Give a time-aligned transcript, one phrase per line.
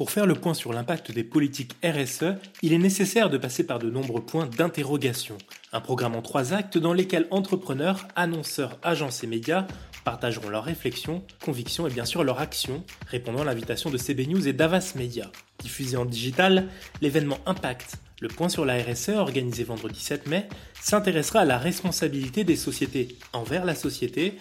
[0.00, 3.78] Pour faire le point sur l'impact des politiques RSE, il est nécessaire de passer par
[3.78, 5.36] de nombreux points d'interrogation.
[5.74, 9.66] Un programme en trois actes dans lesquels entrepreneurs, annonceurs, agences et médias
[10.02, 14.48] partageront leurs réflexions, convictions et bien sûr leurs actions, répondant à l'invitation de CB News
[14.48, 15.30] et d'Avas Media.
[15.58, 16.68] Diffusé en digital,
[17.02, 20.48] l'événement Impact, le point sur la RSE organisé vendredi 7 mai,
[20.80, 24.38] s'intéressera à la responsabilité des sociétés envers la société,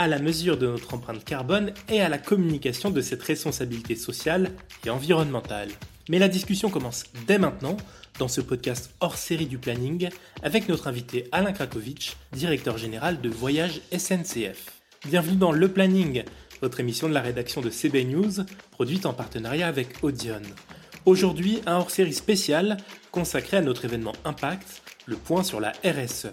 [0.00, 4.50] à la mesure de notre empreinte carbone et à la communication de cette responsabilité sociale
[4.86, 5.68] et environnementale.
[6.08, 7.76] Mais la discussion commence dès maintenant
[8.18, 10.08] dans ce podcast hors série du planning
[10.42, 14.72] avec notre invité Alain Krakowicz, directeur général de Voyage SNCF.
[15.04, 16.24] Bienvenue dans Le Planning,
[16.62, 18.32] votre émission de la rédaction de CB News,
[18.70, 20.40] produite en partenariat avec Audion.
[21.04, 22.78] Aujourd'hui, un hors-série spécial
[23.10, 26.32] consacré à notre événement Impact, le point sur la RSE.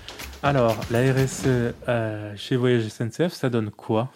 [0.43, 1.45] Alors, la RSE
[1.87, 4.11] euh, chez Voyage SNCF, ça donne quoi?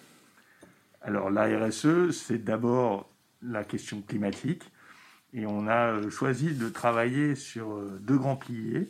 [1.02, 3.12] Alors, la RSE, c'est d'abord
[3.44, 4.64] la question climatique.
[5.34, 8.88] Et on a euh, choisi de travailler sur euh, deux grands piliers.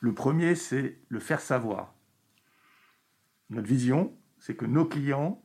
[0.00, 1.92] Le premier, c'est le faire savoir.
[3.50, 5.42] Notre vision, c'est que nos clients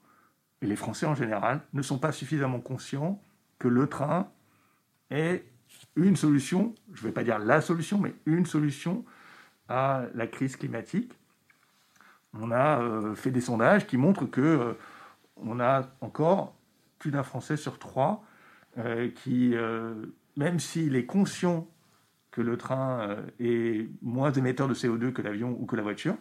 [0.62, 3.22] et les Français en général, ne sont pas suffisamment conscients
[3.60, 4.32] que le train
[5.10, 5.44] est
[5.96, 9.04] une solution, je ne vais pas dire la solution, mais une solution
[10.14, 11.14] la crise climatique.
[12.34, 14.74] On a euh, fait des sondages qui montrent que euh,
[15.36, 16.56] on a encore
[17.00, 18.24] plus d'un Français sur trois
[18.78, 19.54] euh, qui,
[20.38, 21.68] même s'il est conscient
[22.30, 26.16] que le train est moins émetteur de CO2 que l'avion ou que la voiture,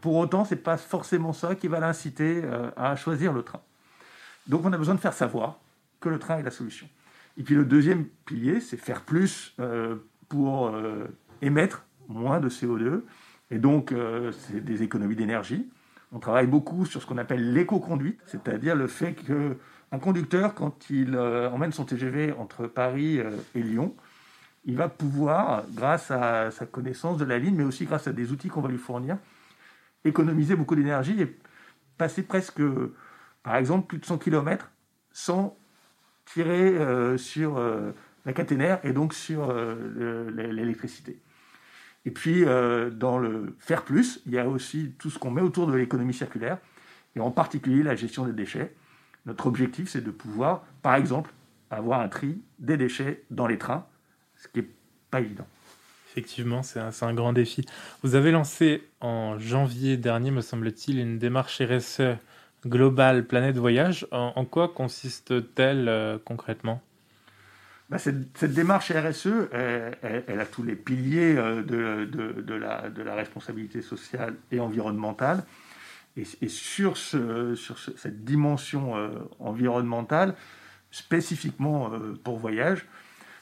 [0.00, 2.42] pour autant, ce n'est pas forcément ça qui va l'inciter
[2.76, 3.60] à choisir le train.
[4.46, 5.58] Donc on a besoin de faire savoir
[6.00, 6.88] que le train est la solution.
[7.36, 9.56] Et puis le deuxième pilier, c'est faire plus
[10.28, 10.72] pour
[11.40, 13.02] émettre moins de CO2.
[13.50, 13.94] Et donc,
[14.32, 15.68] c'est des économies d'énergie.
[16.10, 21.18] On travaille beaucoup sur ce qu'on appelle l'éco-conduite, c'est-à-dire le fait qu'un conducteur, quand il
[21.18, 23.20] emmène son TGV entre Paris
[23.54, 23.94] et Lyon,
[24.64, 28.32] il va pouvoir, grâce à sa connaissance de la ligne, mais aussi grâce à des
[28.32, 29.18] outils qu'on va lui fournir,
[30.04, 31.38] économiser beaucoup d'énergie et
[31.98, 32.62] passer presque,
[33.42, 34.70] par exemple, plus de 100 km
[35.12, 35.56] sans
[36.24, 37.92] tirer euh, sur euh,
[38.24, 41.20] la caténaire et donc sur euh, l'électricité.
[42.04, 45.68] Et puis, dans le faire plus, il y a aussi tout ce qu'on met autour
[45.68, 46.58] de l'économie circulaire,
[47.14, 48.74] et en particulier la gestion des déchets.
[49.26, 51.30] Notre objectif, c'est de pouvoir, par exemple,
[51.70, 53.86] avoir un tri des déchets dans les trains,
[54.36, 54.68] ce qui n'est
[55.10, 55.46] pas évident.
[56.10, 57.64] Effectivement, c'est un, grand défi.
[58.02, 62.18] Vous avez lancé en janvier dernier, me semble-t-il, une démarche RSE
[62.66, 64.06] globale Planète Voyage.
[64.10, 66.82] En, quoi consiste-t-elle euh, concrètement?
[67.88, 74.60] Bah, cette, démarche RSE, elle, a tous les piliers euh, de, la, responsabilité sociale et
[74.60, 75.44] environnementale.
[76.16, 80.34] Et, sur, cette dimension euh, environnementale,
[80.90, 81.90] spécifiquement
[82.22, 82.86] pour voyage,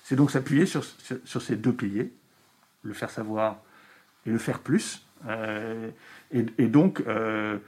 [0.03, 2.13] c'est donc s'appuyer sur ces deux piliers
[2.83, 3.63] le faire savoir
[4.27, 5.07] et le faire plus.
[5.27, 5.91] Euh,
[6.31, 7.59] et, donc, euh,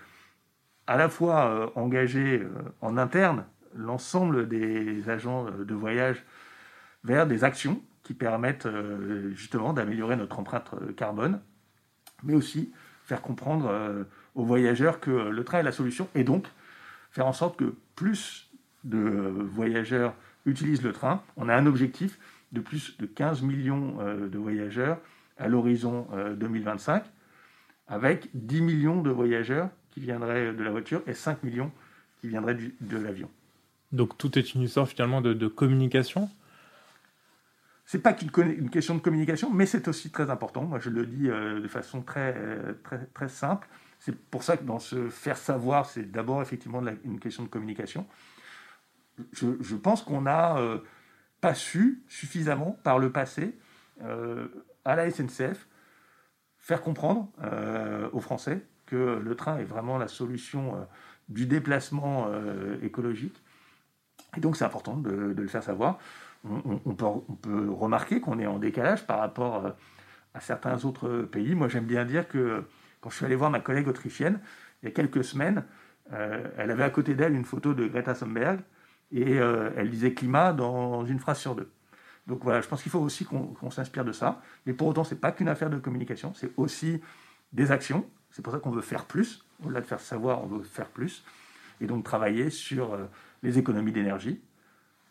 [0.86, 2.42] à la fois euh, engager
[2.80, 3.44] en interne
[3.74, 6.24] l'ensemble des agents de voyage
[7.04, 8.68] vers des actions qui permettent
[9.34, 11.40] justement d'améliorer notre empreinte carbone,
[12.22, 12.72] mais aussi
[13.04, 16.46] faire comprendre aux voyageurs que le train est la solution et donc
[17.12, 18.50] faire en sorte que plus
[18.84, 20.14] de voyageurs
[20.46, 21.22] utilisent le train.
[21.36, 22.18] On a un objectif,
[22.52, 24.98] de plus de 15 millions euh, de voyageurs
[25.38, 27.06] à l'horizon 2025, euh,
[27.88, 31.70] avec 10 millions de voyageurs qui viendraient de la voiture et 5 millions
[32.20, 33.28] qui viendraient de l'avion.
[33.92, 36.30] Donc tout est une histoire finalement de communication
[37.84, 40.62] c'est pas une question de communication, mais c'est aussi très important.
[40.62, 42.34] Moi, je le dis euh, de façon très,
[42.84, 43.68] très, très simple.
[43.98, 48.06] C'est pour ça que dans ce faire savoir, c'est d'abord effectivement une question de communication.
[49.32, 50.80] Je, pense qu'on a
[51.42, 53.58] pas su suffisamment par le passé
[54.02, 54.48] euh,
[54.84, 55.68] à la SNCF
[56.58, 60.78] faire comprendre euh, aux Français que le train est vraiment la solution euh,
[61.28, 62.28] du déplacement
[62.82, 63.42] écologique.
[64.36, 65.98] Et donc c'est important de, le faire savoir.
[66.44, 69.74] On, peut, remarquer qu'on est en décalage par rapport
[70.34, 71.54] à certains autres pays.
[71.54, 72.64] Moi j'aime bien dire que
[73.00, 74.40] quand je suis allé voir ma collègue autrichienne,
[74.82, 75.64] il y a quelques semaines,
[76.10, 78.60] elle avait à côté d'elle une photo de Greta Thunberg
[79.12, 81.70] et euh, elle disait climat dans une phrase sur deux.
[82.26, 84.40] Donc voilà, je pense qu'il faut aussi qu'on s'inspire de ça.
[84.64, 87.00] Mais pour autant, ce n'est pas qu'une affaire de communication, c'est aussi
[87.52, 88.06] des actions.
[88.30, 89.44] C'est pour ça qu'on veut faire plus.
[89.64, 91.24] Au-delà de faire savoir, on veut faire plus.
[91.80, 93.04] Et donc travailler sur euh,
[93.42, 94.40] les économies d'énergie,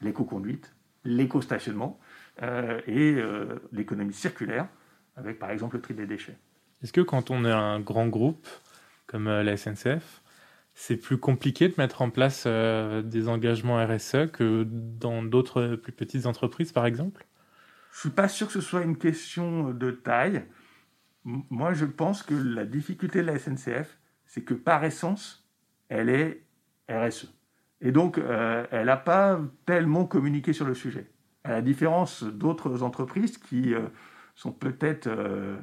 [0.02, 0.74] l'éco-conduite,
[1.04, 2.00] l'éco-stationnement
[2.42, 4.68] euh, et euh, l'économie circulaire,
[5.16, 6.38] avec par exemple le tri des déchets.
[6.84, 8.48] Est-ce que quand on est un grand groupe
[9.08, 10.22] comme la SNCF,
[10.74, 16.26] c'est plus compliqué de mettre en place des engagements RSE que dans d'autres plus petites
[16.26, 17.26] entreprises, par exemple?
[17.92, 20.46] Je ne suis pas sûr que ce soit une question de taille.
[21.26, 25.46] Moi, je pense que la difficulté de la SNCF, c'est que par essence,
[25.90, 26.46] elle est
[26.90, 27.34] RSE.
[27.82, 31.10] Et donc, euh, elle n'a pas tellement communiqué sur le sujet.
[31.44, 33.82] À la différence d'autres entreprises qui euh,
[34.36, 35.58] sont peut-être euh,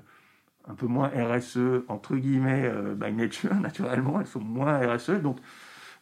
[0.67, 5.39] un peu moins RSE, entre guillemets, by nature, naturellement, elles sont moins RSE, donc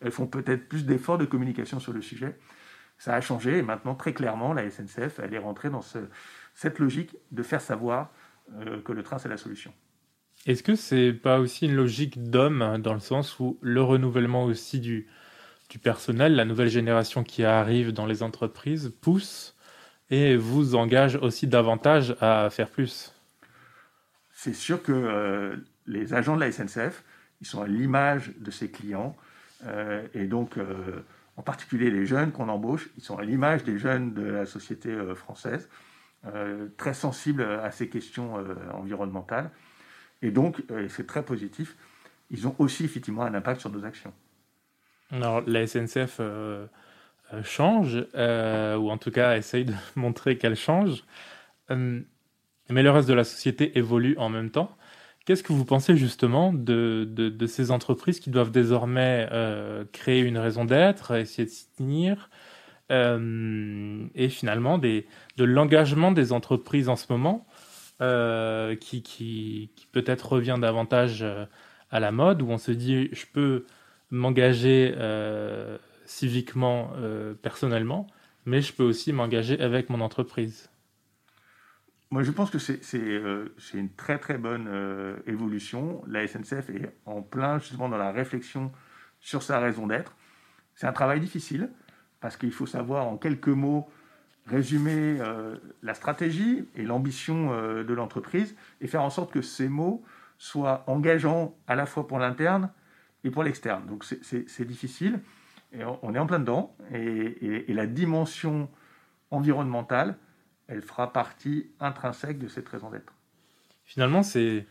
[0.00, 2.38] elles font peut-être plus d'efforts de communication sur le sujet.
[2.98, 5.82] Ça a changé et maintenant, très clairement, la SNCF, elle est rentrée dans
[6.54, 8.10] cette logique de faire savoir
[8.84, 9.72] que le train, c'est la solution.
[10.46, 14.80] Est-ce que c'est pas aussi une logique d'homme dans le sens où le renouvellement aussi
[14.80, 15.08] du,
[15.68, 19.56] du personnel, la nouvelle génération qui arrive dans les entreprises pousse
[20.10, 23.12] et vous engage aussi davantage à faire plus
[24.32, 27.02] C'est sûr que euh, les agents de la SNCF,
[27.40, 29.16] ils sont à l'image de ses clients
[29.66, 31.02] euh, et donc euh,
[31.36, 34.96] en particulier les jeunes qu'on embauche, ils sont à l'image des jeunes de la société
[35.14, 35.68] française,
[36.76, 38.34] très sensibles à ces questions
[38.72, 39.50] environnementales
[40.22, 41.76] et donc c'est très positif.
[42.30, 44.12] Ils ont aussi effectivement un impact sur nos actions.
[45.12, 46.67] Alors, la SNCF euh,
[47.32, 51.05] euh, change, euh, ou en tout cas essaye de montrer qu'elle change,
[51.70, 54.76] mais le reste de la société évolue en même temps.
[55.25, 59.29] Qu'est-ce que vous pensez justement de, de, ces entreprises qui doivent désormais
[59.93, 62.31] créer une raison d'être, essayer de s'y tenir,
[62.91, 67.44] et finalement des, de l'engagement des entreprises en ce moment,
[68.81, 71.25] qui, qui, qui peut-être revient davantage
[71.91, 73.67] à la mode, où on se dit je peux
[74.11, 78.06] m'engager euh, civiquement, euh, personnellement,
[78.44, 80.70] mais je peux aussi m'engager avec mon entreprise.
[82.11, 84.69] Moi, je pense que c'est euh, une très très bonne
[85.26, 86.03] évolution.
[86.06, 88.70] La SNCF est en plein justement dans la réflexion
[89.19, 90.14] sur sa raison d'être.
[90.76, 91.69] C'est un travail difficile
[92.20, 93.88] parce qu'il faut savoir en quelques mots
[94.47, 95.19] résumer
[95.82, 97.50] la stratégie et l'ambition
[97.82, 100.05] de l'entreprise et faire en sorte que ces mots
[100.38, 102.70] soient engageants à la fois pour l'interne
[103.24, 103.86] et pour l'externe.
[103.86, 105.20] Donc c'est difficile.
[105.72, 106.76] Et on est en plein dedans.
[106.92, 108.68] Et, la dimension
[109.30, 110.16] environnementale,
[110.68, 113.12] elle fera partie intrinsèque de cette raison d'être.
[113.84, 114.66] Finalement, c'est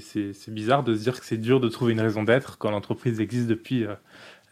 [0.00, 3.20] c'est bizarre de se dire que c'est dur de trouver une raison d'être quand l'entreprise
[3.20, 3.94] existe depuis euh,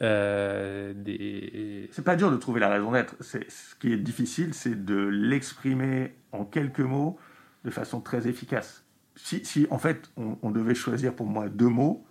[0.02, 1.88] euh, des.
[1.90, 3.16] C'est pas dur de trouver la raison d'être.
[3.20, 7.18] Ce qui est difficile, c'est de l'exprimer en quelques mots
[7.64, 8.84] de façon très efficace.
[9.16, 12.06] Si, si en fait on, on, devait choisir pour moi deux mots,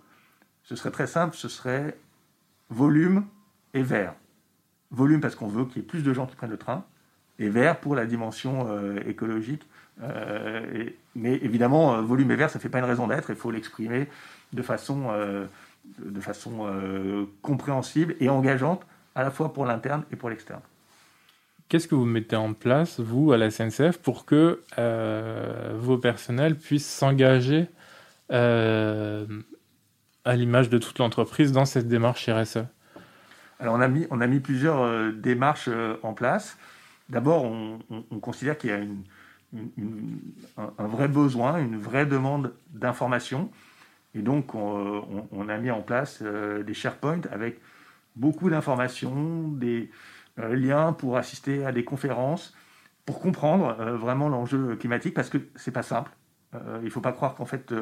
[0.66, 1.96] ce serait très simple, ce serait
[2.70, 3.24] volume
[3.72, 4.14] et vert.
[4.90, 6.84] Volume parce qu'on veut qu'il y ait plus de gens qui prennent le train,
[7.38, 9.62] et vert pour la dimension euh, écologique.
[10.02, 13.36] Euh, mais évidemment, euh, volume et vert, ça ne fait pas une raison d'être, il
[13.36, 14.08] faut l'exprimer
[14.52, 15.10] de façon,
[15.98, 20.60] de façon compréhensible et engageante, à la fois pour l'interne et pour l'externe.
[21.68, 24.62] Qu'est-ce que vous mettez en place, vous, à la SNCF, pour que
[25.74, 27.66] vos personnels puissent s'engager
[30.26, 32.64] à l'image de toute l'entreprise dans cette démarche RSE
[33.60, 36.58] Alors on a mis, on a mis plusieurs euh, démarches euh, en place.
[37.08, 37.78] D'abord, on,
[38.20, 38.80] considère qu'il y a
[40.58, 43.48] un, vrai besoin, une vraie demande d'information.
[44.16, 47.60] Et donc, on, a mis en place euh, des SharePoint avec
[48.16, 49.88] beaucoup d'informations, des
[50.36, 52.56] liens pour assister à des conférences,
[53.04, 56.10] pour comprendre vraiment l'enjeu climatique, parce que c'est pas simple.
[56.52, 57.72] il ne faut pas croire qu'en fait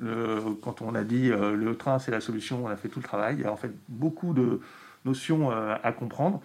[0.00, 3.04] quand on a dit euh, le train c'est la solution, on a fait tout le
[3.04, 3.36] travail.
[3.36, 4.60] Il y a en fait beaucoup de
[5.04, 6.42] notions euh, à comprendre.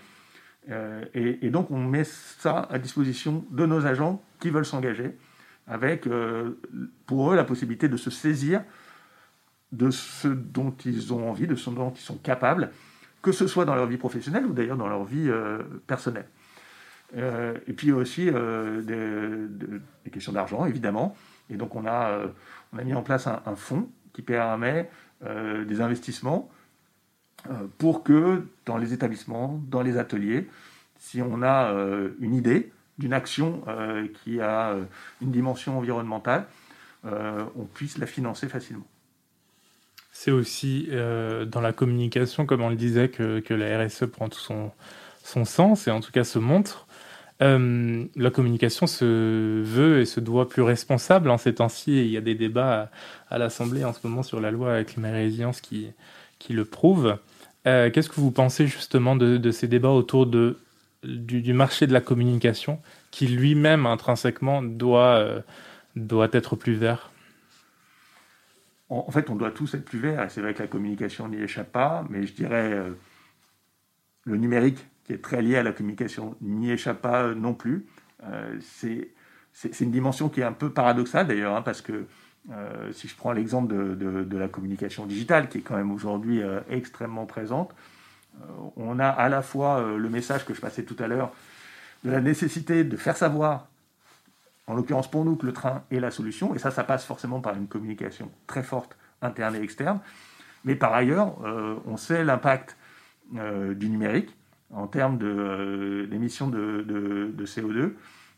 [0.69, 5.17] Euh, et, donc on met ça à disposition de nos agents qui veulent s'engager,
[5.67, 6.07] avec
[7.05, 8.63] pour eux la possibilité de se saisir
[9.71, 12.71] de ce dont ils ont envie, de ce dont ils sont capables,
[13.21, 15.31] que ce soit dans leur vie professionnelle ou d'ailleurs dans leur vie
[15.87, 16.27] personnelle.
[17.15, 21.15] et puis aussi des, questions d'argent, évidemment.
[21.49, 22.21] Et donc on a,
[22.73, 24.89] on a mis en place un, fonds qui permet
[25.25, 26.49] euh, des investissements
[27.49, 30.47] euh, pour que dans les établissements, dans les ateliers,
[30.99, 33.63] si on a euh, une idée d'une action
[34.23, 34.75] qui a
[35.21, 36.45] une dimension environnementale,
[37.03, 38.85] on puisse la financer facilement.
[40.11, 44.71] C'est aussi dans la communication, comme on le disait, que, la RSE prend tout son,
[45.23, 46.85] son sens et en tout cas se montre.
[47.41, 52.05] Euh, la communication se veut et se doit plus responsable en ces temps-ci.
[52.05, 52.91] Il y a des débats
[53.29, 55.91] à, l'Assemblée en ce moment sur la loi climat et résilience qui,
[56.37, 57.17] qui le prouvent.
[57.67, 62.79] Euh, qu'est-ce que vous pensez justement de, ces débats autour du, marché de la communication
[63.09, 65.41] qui lui-même intrinsèquement doit, euh,
[65.95, 67.11] doit être plus vert?
[68.89, 70.29] En, fait, on doit tous être plus verts.
[70.29, 72.83] C'est vrai que la communication n'y échappe pas, mais je dirais
[74.25, 77.85] le numérique qui est très lié à la communication, n'y échappe pas non plus.
[78.23, 82.05] Euh, c'est une dimension qui est un peu paradoxale d'ailleurs, hein, parce que
[82.51, 86.59] euh, si je prends l'exemple de, la communication digitale, qui est quand même aujourd'hui euh,
[86.69, 87.73] extrêmement présente,
[88.77, 91.33] on a à la fois le message que je passais tout à l'heure
[92.05, 93.67] de la nécessité de faire savoir,
[94.67, 97.41] en l'occurrence pour nous, que le train est la solution, et ça, ça passe forcément
[97.41, 99.99] par une communication très forte interne et externe.
[100.63, 101.35] Mais par ailleurs,
[101.85, 102.77] on sait l'impact
[103.33, 104.33] du numérique
[104.73, 107.93] en termes de, de, CO2.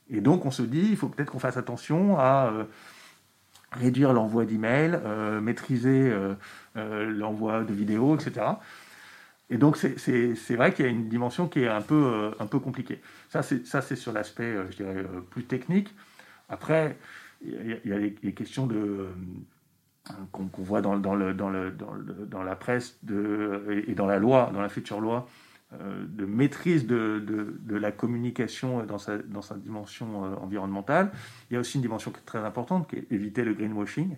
[0.09, 2.63] Et donc on se dit, il faut peut-être qu'on fasse attention à euh,
[3.71, 6.35] réduire l'envoi d'emails, euh, maîtriser euh,
[7.11, 8.45] l'envoi de vidéos, etc.
[9.49, 12.59] Et donc c'est vrai qu'il y a une dimension qui est un peu, un peu
[12.59, 13.01] compliquée.
[13.29, 15.93] Ça c'est sur l'aspect, je dirais, plus technique.
[16.49, 16.97] Après,
[17.45, 18.67] il y, a les, questions
[20.31, 24.49] qu'on voit dans, dans, le, dans, le, dans, la presse de, et dans la loi,
[24.53, 25.42] dans la future loi, euh,
[25.81, 31.11] de maîtrise de, la communication dans sa, dans sa dimension euh, environnementale.
[31.49, 34.15] Il y a aussi une dimension qui est très importante, qui est éviter le greenwashing,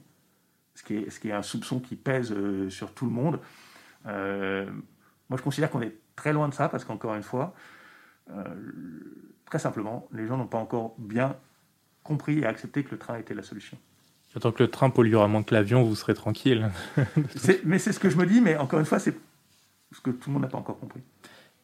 [0.75, 3.39] ce qui est, ce qui est un soupçon qui pèse euh, sur tout le monde.
[4.05, 7.53] moi, je considère qu'on est très loin de ça, parce qu'encore une fois,
[9.45, 11.35] très simplement, les gens n'ont pas encore bien
[12.03, 13.77] compris et accepté que le train était la solution.
[14.39, 16.69] Tant que le train polluera moins que l'avion, vous serez tranquille.
[17.63, 19.15] mais c'est ce que je me dis, mais encore une fois, c'est
[19.91, 21.01] ce que tout le monde n'a pas encore compris.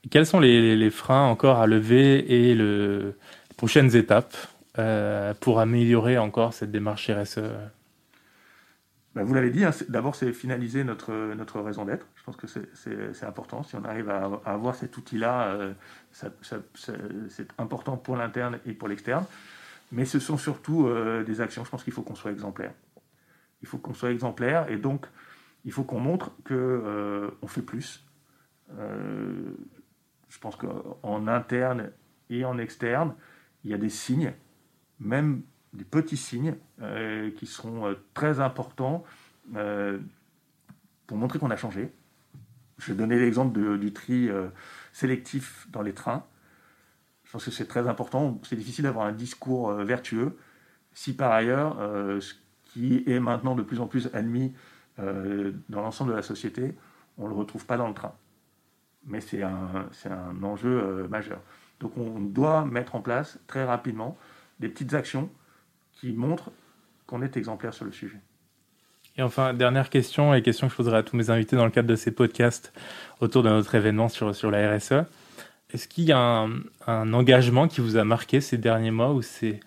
[0.09, 3.15] Quels sont les, freins encore à lever et le,
[3.49, 4.35] les prochaines étapes
[4.79, 7.41] euh, pour améliorer encore cette démarche RSE
[9.13, 12.07] ben, Vous l'avez dit, hein, d'abord c'est finaliser notre, raison d'être.
[12.15, 13.61] Je pense que c'est important.
[13.61, 15.73] Si on arrive à, avoir cet outil-là, euh,
[16.11, 19.25] c'est important pour l'interne et pour l'externe.
[19.91, 21.63] Mais ce sont surtout euh, des actions.
[21.63, 22.71] Je pense qu'il faut qu'on soit exemplaire.
[23.61, 25.05] Il faut qu'on soit exemplaire et donc
[25.65, 28.03] il faut qu'on montre qu'on fait plus
[30.31, 31.91] je pense qu'en interne
[32.29, 33.13] et en externe,
[33.65, 34.33] il y a des signes,
[34.99, 35.41] même
[35.73, 39.03] des petits signes, euh, qui seront euh, très importants
[39.55, 39.99] euh,
[41.05, 41.91] pour montrer qu'on a changé.
[42.77, 44.27] Je vais donner l'exemple du tri
[44.91, 46.25] sélectif dans les trains.
[47.25, 48.41] Je pense que c'est très important.
[48.41, 50.35] C'est difficile d'avoir un discours vertueux
[50.91, 51.75] si par ailleurs,
[52.19, 52.33] ce
[52.63, 54.55] qui est maintenant de plus en plus admis
[54.97, 56.73] dans l'ensemble de la société,
[57.19, 58.15] on ne le retrouve pas dans le train
[59.05, 61.39] mais c'est un, un, enjeu euh, majeur.
[61.79, 64.17] Donc on doit mettre en place très rapidement
[64.59, 65.29] des petites actions
[65.93, 66.51] qui montrent
[67.07, 68.19] qu'on est exemplaire sur le sujet.
[69.17, 71.71] Et enfin, dernière question, et question que je poserai à tous mes invités dans le
[71.71, 72.71] cadre de ces podcasts
[73.19, 75.03] autour de notre événement sur, sur la RSE.
[75.73, 76.49] Est-ce qu'il y a un,
[76.87, 79.59] un, engagement qui vous a marqué ces derniers mois ou ces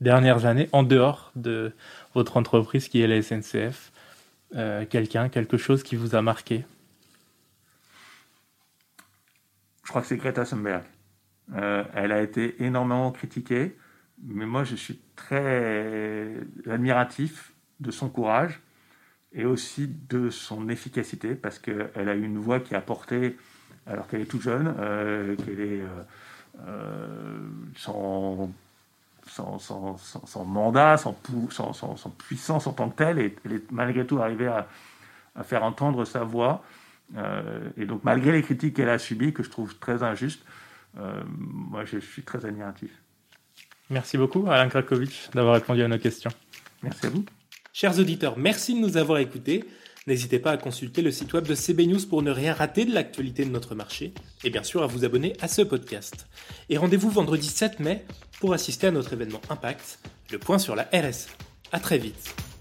[0.00, 1.72] dernières années en dehors de
[2.14, 3.92] votre entreprise qui est la SNCF
[4.54, 6.64] euh, Quelqu'un, quelque chose qui vous a marqué
[9.81, 10.84] je crois que c'est Greta Thunberg.
[11.54, 13.76] Euh, elle a été énormément critiquée,
[14.22, 16.32] mais moi je suis très
[16.66, 18.62] admiratif de son courage
[19.34, 23.36] et aussi de son efficacité parce qu'elle a une voix qui a porté,
[23.86, 25.82] alors qu'elle est toute jeune, euh, qu'elle est
[26.66, 27.36] euh,
[27.76, 28.50] sans,
[30.46, 31.12] mandat, sans,
[32.16, 36.24] puissance en tant que telle, et elle est malgré tout arrivée à faire entendre sa
[36.24, 36.64] voix.
[37.16, 40.44] Euh, et donc, malgré les critiques qu'elle a subies, que je trouve très injustes,
[40.98, 42.90] euh, moi, je suis très admiratif.
[43.90, 46.30] Merci beaucoup, Alain Krakovic, d'avoir répondu à nos questions.
[46.82, 47.24] Merci à vous.
[47.72, 49.64] Chers auditeurs, merci de nous avoir écoutés.
[50.06, 52.92] N'hésitez pas à consulter le site web de CB News pour ne rien rater de
[52.92, 56.26] l'actualité de notre marché et bien sûr à vous abonner à ce podcast.
[56.68, 58.04] Et rendez-vous vendredi 7 mai
[58.40, 60.00] pour assister à notre événement Impact,
[60.32, 61.28] le point sur la RSE.
[61.70, 62.51] À très vite.